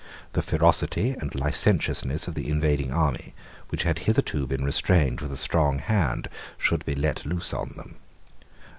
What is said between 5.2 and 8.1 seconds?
with a strong hand, should be let loose on them.